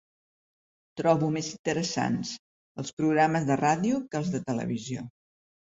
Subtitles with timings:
[1.01, 2.33] Trobo més interessants
[2.85, 5.11] els programes de ràdio que els de televisió